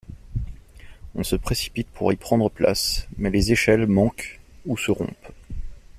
On 1.13 1.21
se 1.21 1.35
précipite 1.35 1.87
pour 1.91 2.11
y 2.11 2.15
prendre 2.15 2.49
place, 2.49 3.07
mais 3.19 3.29
les 3.29 3.51
échelles 3.51 3.85
manquent 3.85 4.39
ou 4.65 4.75
se 4.75 4.89
rompent. 4.89 5.31